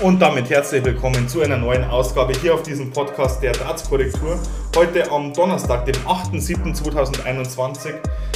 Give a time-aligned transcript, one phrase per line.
[0.00, 4.38] Und damit herzlich willkommen zu einer neuen Ausgabe hier auf diesem Podcast der Darts-Korrektur.
[4.76, 7.94] Heute am Donnerstag, dem 8.7.2021.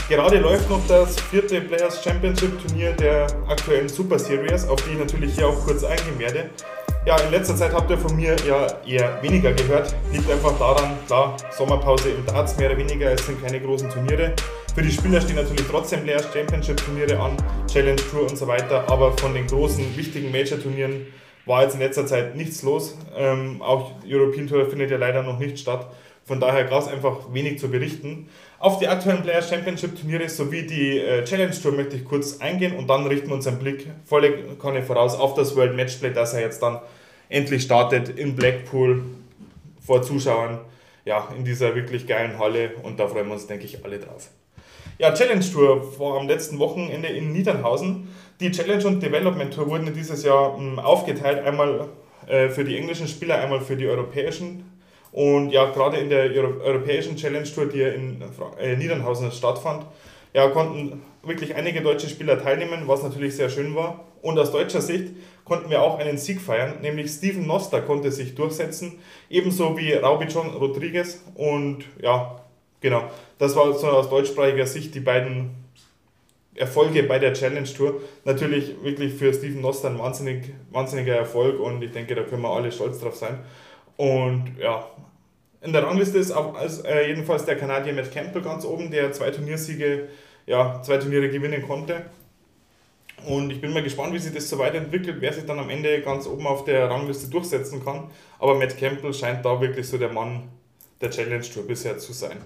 [0.09, 4.99] Gerade läuft noch das vierte Players Championship Turnier der aktuellen Super Series, auf die ich
[4.99, 6.49] natürlich hier auch kurz eingehen werde.
[7.05, 9.95] Ja, in letzter Zeit habt ihr von mir ja eher weniger gehört.
[10.15, 14.33] Liegt einfach daran, klar, Sommerpause im Darts mehr oder weniger, es sind keine großen Turniere.
[14.75, 17.37] Für die Spieler stehen natürlich trotzdem Players Championship Turniere an,
[17.71, 21.07] Challenge Tour und so weiter, aber von den großen, wichtigen Major Turnieren
[21.51, 22.97] war jetzt in letzter Zeit nichts los.
[23.15, 25.87] Ähm, auch European Tour findet ja leider noch nicht statt.
[26.25, 28.29] Von daher gab es einfach wenig zu berichten.
[28.59, 32.77] Auf die aktuellen Players Championship Turniere sowie die äh, Challenge Tour möchte ich kurz eingehen
[32.77, 34.33] und dann richten wir unseren Blick volle
[34.63, 36.79] Kanne voraus auf das World Matchplay, das er jetzt dann
[37.29, 39.03] endlich startet in Blackpool
[39.85, 40.61] vor Zuschauern.
[41.05, 44.31] Ja, in dieser wirklich geilen Halle und da freuen wir uns, denke ich, alle drauf.
[45.01, 48.09] Ja, Challenge Tour war am letzten Wochenende in Niedernhausen.
[48.39, 51.89] Die Challenge und Development Tour wurden dieses Jahr hm, aufgeteilt, einmal
[52.27, 54.71] äh, für die englischen Spieler, einmal für die europäischen.
[55.11, 58.23] Und ja, gerade in der Euro europäischen Challenge Tour, die in
[58.59, 59.87] äh, Niedernhausen stattfand,
[60.35, 64.05] ja, konnten wirklich einige deutsche Spieler teilnehmen, was natürlich sehr schön war.
[64.21, 65.15] Und aus deutscher Sicht
[65.47, 68.99] konnten wir auch einen Sieg feiern, nämlich Steven Noster konnte sich durchsetzen,
[69.31, 71.25] ebenso wie Raubi John Rodriguez.
[71.37, 72.37] Und ja,
[72.81, 75.51] Genau, das war so aus deutschsprachiger Sicht die beiden
[76.55, 78.01] Erfolge bei der Challenge Tour.
[78.25, 82.51] Natürlich wirklich für Steven Noster ein wahnsinnig, wahnsinniger Erfolg und ich denke, da können wir
[82.51, 83.39] alle stolz drauf sein.
[83.97, 84.89] Und ja,
[85.61, 89.13] in der Rangliste ist auch als, äh, jedenfalls der Kanadier Matt Campbell ganz oben, der
[89.13, 90.09] zwei Turniersiege,
[90.47, 92.07] ja, zwei Turniere gewinnen konnte.
[93.27, 96.01] Und ich bin mal gespannt, wie sich das so weiterentwickelt, wer sich dann am Ende
[96.01, 98.11] ganz oben auf der Rangliste durchsetzen kann.
[98.39, 100.49] Aber Matt Campbell scheint da wirklich so der Mann
[101.03, 102.39] der Challenge Tour bisher zu sein.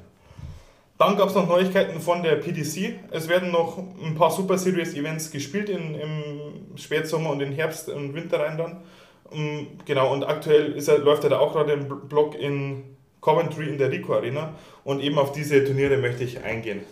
[0.96, 3.00] Dann gab es noch Neuigkeiten von der PDC.
[3.10, 7.88] Es werden noch ein paar Super Series Events gespielt in, im Spätsommer und im Herbst
[7.88, 8.82] und Winter rein dann.
[9.30, 12.84] Um, genau, und aktuell ist er, läuft er da auch gerade im Blog in
[13.20, 14.54] Coventry in der Rico Arena
[14.84, 16.82] und eben auf diese Turniere möchte ich eingehen.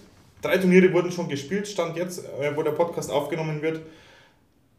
[0.41, 3.83] Drei Turniere wurden schon gespielt, stand jetzt, äh, wo der Podcast aufgenommen wird.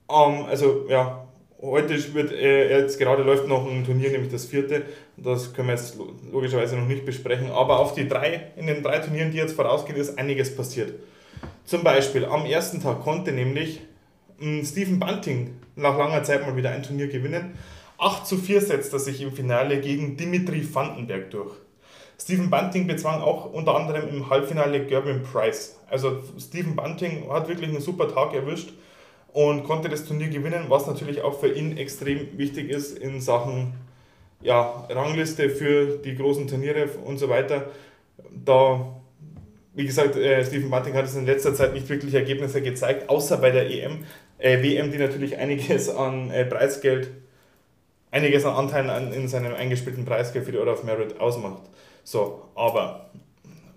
[0.10, 1.26] Ähm, also ja,
[1.64, 4.82] Heute wird, äh, jetzt gerade läuft noch ein Turnier, nämlich das vierte.
[5.16, 5.98] Das können wir jetzt
[6.30, 7.52] logischerweise noch nicht besprechen.
[7.52, 10.94] Aber auf die drei, in den drei Turnieren, die jetzt vorausgehen, ist einiges passiert.
[11.64, 13.80] Zum Beispiel am ersten Tag konnte nämlich
[14.40, 17.54] hm, Stephen Bunting nach langer Zeit mal wieder ein Turnier gewinnen.
[17.98, 21.54] 8 zu 4 setzt er sich im Finale gegen Dimitri Vandenberg durch.
[22.20, 25.80] Stephen Bunting bezwang auch unter anderem im Halbfinale Gerben Price.
[25.90, 28.74] Also Stephen Bunting hat wirklich einen super Tag erwischt
[29.34, 33.74] und konnte das Turnier gewinnen, was natürlich auch für ihn extrem wichtig ist in Sachen
[34.42, 37.72] ja, Rangliste für die großen Turniere und so weiter.
[38.32, 38.96] Da,
[39.74, 43.38] wie gesagt, äh, Stephen Martin hat es in letzter Zeit nicht wirklich Ergebnisse gezeigt, außer
[43.38, 44.06] bei der EM,
[44.38, 47.10] äh, WM, die natürlich einiges an äh, Preisgeld,
[48.12, 51.64] einiges an Anteilen an, in seinem eingespielten Preisgeld für die Order of Merit ausmacht.
[52.04, 53.10] So, aber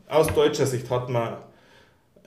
[0.08, 1.38] aus deutscher Sicht hat man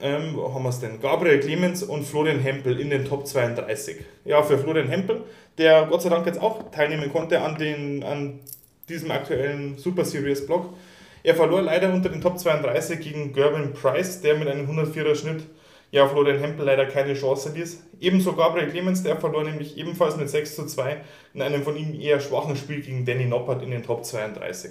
[0.00, 1.00] ähm, wo haben wir es denn?
[1.00, 3.96] Gabriel Clemens und Florian Hempel in den Top 32.
[4.24, 5.24] Ja, für Florian Hempel,
[5.58, 8.40] der Gott sei Dank jetzt auch teilnehmen konnte an, den, an
[8.88, 10.74] diesem aktuellen Super Series Block.
[11.22, 15.44] Er verlor leider unter den Top 32 gegen Gerben Price, der mit einem 104er Schnitt
[15.92, 17.82] ja, Florian Hempel leider keine Chance ließ.
[18.00, 21.00] Ebenso Gabriel Clemens, der verlor nämlich ebenfalls mit 6 zu 2
[21.34, 24.70] in einem von ihm eher schwachen Spiel gegen Danny Noppert in den Top 32.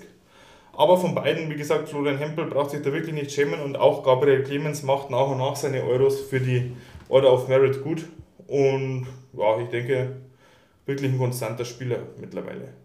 [0.80, 4.02] Aber von beiden, wie gesagt, Florian Hempel braucht sich da wirklich nicht schämen und auch
[4.02, 6.72] Gabriel Clemens macht nach und nach seine Euros für die
[7.10, 8.06] Order of Merit gut.
[8.48, 10.16] Und ja, ich denke,
[10.86, 12.76] wirklich ein konstanter Spieler mittlerweile.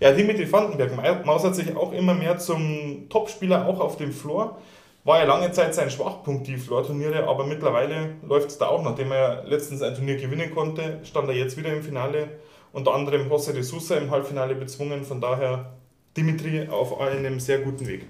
[0.00, 4.58] Ja, Dimitri Vandenberg mausert sich auch immer mehr zum Topspieler auch auf dem Floor.
[5.04, 8.82] War ja lange Zeit sein Schwachpunkt, die Floor-Turniere, aber mittlerweile läuft es da auch.
[8.82, 12.28] Nachdem er letztens ein Turnier gewinnen konnte, stand er jetzt wieder im Finale.
[12.74, 15.04] Unter anderem José de Sousa im Halbfinale bezwungen.
[15.04, 15.72] Von daher
[16.16, 18.06] Dimitri auf einem sehr guten Weg.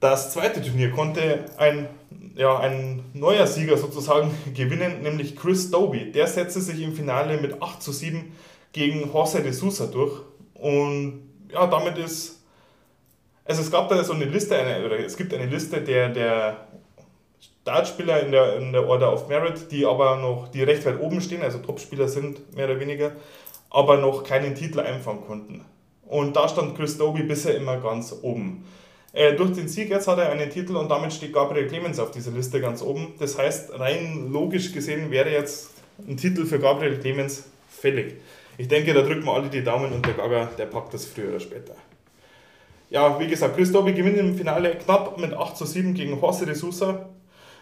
[0.00, 1.86] Das zweite Turnier konnte ein,
[2.34, 6.10] ja, ein neuer Sieger sozusagen gewinnen, nämlich Chris Doby.
[6.10, 8.32] Der setzte sich im Finale mit 8 zu 7
[8.72, 10.22] gegen José de Sousa durch.
[10.54, 12.38] Und ja, damit ist.
[13.44, 16.68] Also es gab da so eine Liste, eine, oder es gibt eine Liste der, der
[17.62, 21.20] Startspieler in der, in der Order of Merit, die aber noch, die recht weit oben
[21.20, 23.12] stehen, also Topspieler sind mehr oder weniger,
[23.70, 25.64] aber noch keinen Titel einfangen konnten.
[26.10, 28.64] Und da stand Chris Doby bisher immer ganz oben.
[29.12, 32.10] Äh, durch den Sieg jetzt hat er einen Titel und damit steht Gabriel Clemens auf
[32.10, 33.14] dieser Liste ganz oben.
[33.20, 35.70] Das heißt, rein logisch gesehen wäre jetzt
[36.08, 38.16] ein Titel für Gabriel Clemens fällig.
[38.58, 41.28] Ich denke, da drücken wir alle die Daumen und der Gaga, der packt das früher
[41.28, 41.74] oder später.
[42.90, 46.44] Ja, wie gesagt, Chris Doby gewinnt im Finale knapp mit 8 zu 7 gegen José
[46.44, 47.08] de Sousa.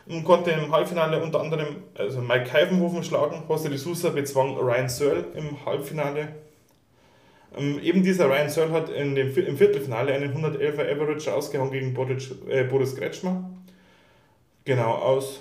[0.06, 3.42] und konnte im Halbfinale unter anderem also Mike Heivenhofen schlagen.
[3.46, 6.47] José de Sousa bezwang Ryan Searle im Halbfinale.
[7.56, 11.94] Ähm, eben dieser Ryan Searle hat in dem, im Viertelfinale einen 111er Average ausgehauen gegen
[11.94, 13.50] Boris, äh, Boris Kretschmer.
[14.64, 15.40] Genau, aus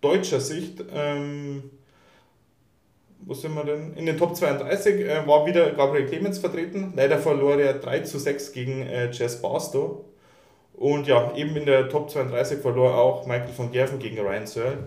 [0.00, 1.70] deutscher Sicht, ähm,
[3.20, 3.94] wo sind wir denn?
[3.94, 6.92] In den Top 32 äh, war wieder Gabriel Clemens vertreten.
[6.96, 10.04] Leider verlor er 3 zu 6 gegen äh, Jess Barstow.
[10.74, 14.78] Und ja, eben in der Top 32 verlor auch Michael von Gerven gegen Ryan Searle,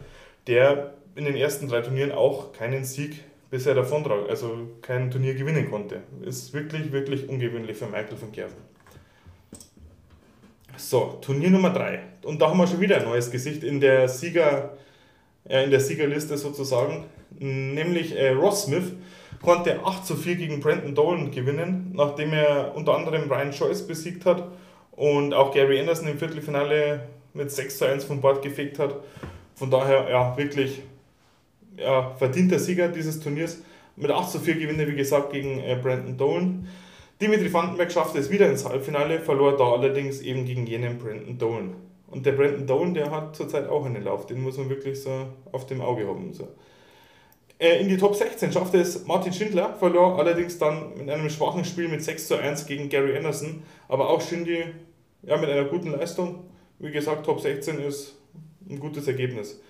[0.47, 5.69] der in den ersten drei Turnieren auch keinen Sieg bisher davontrag, also kein Turnier gewinnen
[5.69, 6.01] konnte.
[6.21, 8.57] Ist wirklich, wirklich ungewöhnlich für Michael von Gerven.
[10.77, 11.99] So, Turnier Nummer 3.
[12.23, 14.77] Und da haben wir schon wieder ein neues Gesicht in der Sieger,
[15.47, 17.05] äh, in der Siegerliste sozusagen.
[17.37, 18.93] Nämlich äh, Ross Smith
[19.41, 24.25] konnte 8 zu 4 gegen Brandon Dolan gewinnen, nachdem er unter anderem Brian Joyce besiegt
[24.25, 24.47] hat
[24.91, 27.01] und auch Gary Anderson im Viertelfinale
[27.33, 28.95] mit 6 zu 1 vom Bord gefegt hat.
[29.55, 30.81] Von daher, ja, wirklich
[31.77, 33.61] ja, verdienter Sieger dieses Turniers.
[33.95, 36.67] Mit 8 zu 4 gewinnt wie gesagt, gegen äh, Brandon Dolan.
[37.21, 41.75] Dimitri Vandenberg schaffte es wieder ins Halbfinale, verlor da allerdings eben gegen jenen Brandon Dolan.
[42.07, 45.27] Und der Brandon Dolan, der hat zurzeit auch einen Lauf, den muss man wirklich so
[45.51, 46.33] auf dem Auge haben.
[46.33, 46.47] So.
[47.59, 51.63] Äh, in die Top 16 schaffte es Martin Schindler, verlor allerdings dann mit einem schwachen
[51.63, 53.61] Spiel mit 6 zu 1 gegen Gary Anderson.
[53.87, 54.65] Aber auch Shindy
[55.21, 56.45] ja, mit einer guten Leistung.
[56.79, 58.15] Wie gesagt, Top 16 ist
[58.67, 59.61] ein gutes Ergebnis.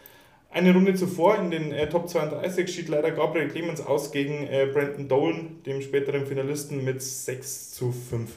[0.54, 4.68] Eine Runde zuvor in den äh, Top 32 schied leider Gabriel Clemens aus gegen äh,
[4.72, 8.30] Brandon Dolan, dem späteren Finalisten, mit 6 zu 5.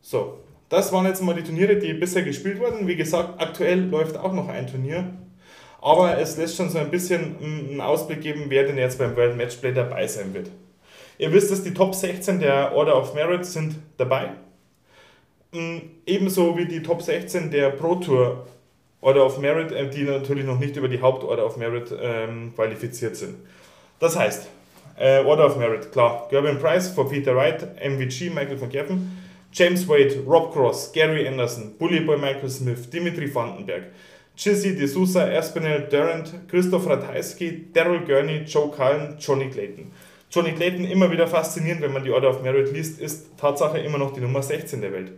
[0.00, 2.86] So, das waren jetzt mal die Turniere, die bisher gespielt wurden.
[2.86, 5.12] Wie gesagt, aktuell läuft auch noch ein Turnier.
[5.82, 9.36] Aber es lässt schon so ein bisschen einen Ausblick geben, wer denn jetzt beim World
[9.36, 10.48] Matchplay dabei sein wird.
[11.18, 14.30] Ihr wisst, dass die Top 16 der Order of Merit sind dabei.
[15.52, 18.46] Mm, ebenso wie die Top 16 der Pro Tour
[19.00, 23.16] Order of Merit, äh, die natürlich noch nicht über die Hauptorder of Merit ähm, qualifiziert
[23.16, 23.36] sind.
[23.98, 24.48] Das heißt,
[24.98, 29.18] äh, Order of Merit, klar, Gerben Price for Peter Wright, MVG, Michael van Gerven,
[29.52, 33.84] James Wade, Rob Cross, Gary Anderson, Bully Boy Michael Smith, Dimitri Vandenberg,
[34.36, 39.90] Chizzy De Sousa, Espinel Durant, Christoph Ratajski, Daryl Gurney, Joe Cullen, Johnny Clayton.
[40.30, 43.98] Johnny Clayton immer wieder faszinierend, wenn man die Order of Merit liest, ist Tatsache immer
[43.98, 45.12] noch die Nummer 16 der Welt.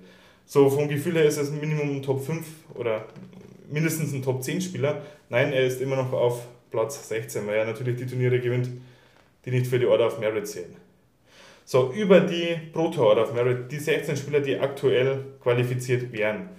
[0.47, 3.05] So vom Gefühl her ist es Minimum Top 5 oder
[3.73, 5.03] mindestens ein Top 10 Spieler.
[5.29, 8.69] Nein, er ist immer noch auf Platz 16, weil er natürlich die Turniere gewinnt,
[9.45, 10.77] die nicht für die Order of Merit zählen.
[11.65, 16.51] So, über die Pro Tour Order of Merit, die 16 Spieler, die aktuell qualifiziert wären.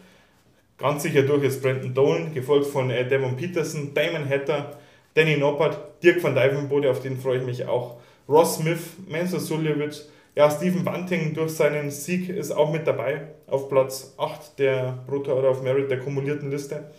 [0.78, 4.78] Ganz sicher durch ist Brandon Dolan, gefolgt von äh, Devon Peterson, Damon Hatter,
[5.14, 9.94] Danny Noppert, Dirk van Dijvenbode, auf den freue ich mich auch, Ross Smith, Mensa Suljevic,
[10.36, 15.34] ja, Stephen Bunting durch seinen Sieg ist auch mit dabei auf Platz 8 der Brutto
[15.34, 16.90] Order of Merit der kumulierten Liste.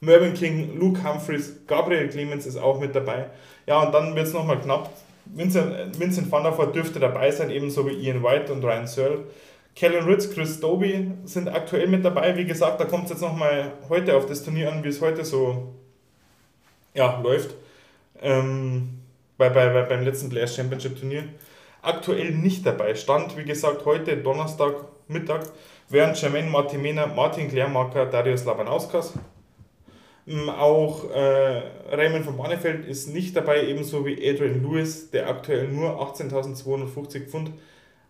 [0.00, 3.26] Mervyn King, Luke Humphreys, Gabriel Clemens ist auch mit dabei.
[3.66, 4.90] Ja, und dann wird es nochmal knapp.
[5.26, 9.24] Vincent, Vincent van der Voort dürfte dabei sein, ebenso wie Ian White und Ryan Searle.
[9.76, 12.36] Kellen Ritz, Chris Doby sind aktuell mit dabei.
[12.36, 15.24] Wie gesagt, da kommt es jetzt nochmal heute auf das Turnier an, wie es heute
[15.24, 15.72] so
[16.94, 17.54] ja, läuft.
[18.20, 18.98] Ähm,
[19.38, 21.24] bei, bei, bei, beim letzten Players Championship Turnier
[21.82, 22.94] aktuell nicht dabei.
[22.94, 24.74] Stand, wie gesagt, heute Donnerstag
[25.08, 25.42] Mittag
[25.88, 29.12] wären Jermaine Martimena, Martin Klärmarker, Darius Labanauskas.
[30.24, 35.68] Mm, auch äh, Raymond von Barnefeld ist nicht dabei, ebenso wie Adrian Lewis, der aktuell
[35.68, 37.50] nur 18.250 Pfund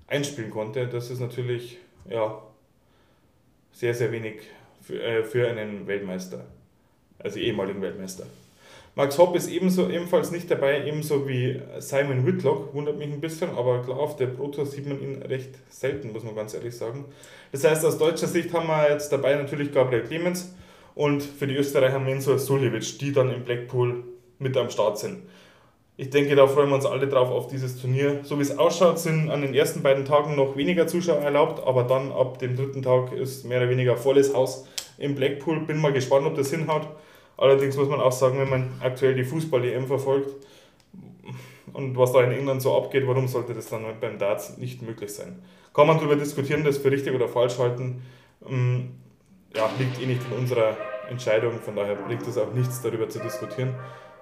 [0.06, 0.86] einspielen konnte.
[0.86, 2.42] Das ist natürlich ja,
[3.72, 4.42] sehr, sehr wenig
[4.82, 6.44] für, äh, für einen Weltmeister,
[7.18, 8.26] also ehemaligen Weltmeister.
[8.94, 13.48] Max Hopp ist ebenso, ebenfalls nicht dabei, ebenso wie Simon Whitlock, wundert mich ein bisschen,
[13.56, 16.76] aber klar, auf der Pro Tour sieht man ihn recht selten, muss man ganz ehrlich
[16.76, 17.06] sagen.
[17.52, 20.54] Das heißt, aus deutscher Sicht haben wir jetzt dabei natürlich Gabriel Clemens
[20.94, 24.04] und für die Österreicher Mensur Suljevic, die dann im Blackpool
[24.38, 25.22] mit am Start sind.
[25.96, 28.20] Ich denke, da freuen wir uns alle drauf auf dieses Turnier.
[28.24, 31.84] So wie es ausschaut, sind an den ersten beiden Tagen noch weniger Zuschauer erlaubt, aber
[31.84, 34.66] dann ab dem dritten Tag ist mehr oder weniger volles Haus
[34.98, 35.60] im Blackpool.
[35.60, 36.88] Bin mal gespannt, ob das hinhaut.
[37.36, 40.30] Allerdings muss man auch sagen, wenn man aktuell die Fußball-EM verfolgt
[41.72, 45.12] und was da in England so abgeht, warum sollte das dann beim Darts nicht möglich
[45.12, 45.42] sein?
[45.72, 48.02] Kann man darüber diskutieren, das für richtig oder falsch halten.
[48.48, 48.90] Ähm,
[49.56, 50.76] ja, liegt eh nicht in unserer
[51.08, 53.74] Entscheidung, von daher bringt es auch nichts darüber zu diskutieren.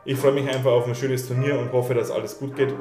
[0.04, 2.74] Ich freue mich einfach auf ein schönes Turnier und hoffe, dass alles gut geht.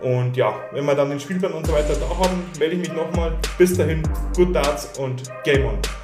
[0.00, 2.92] Und ja, wenn wir dann den Spielplan und so weiter da haben, melde ich mich
[2.92, 3.38] nochmal.
[3.58, 4.02] Bis dahin,
[4.34, 6.01] good Darts und Game On!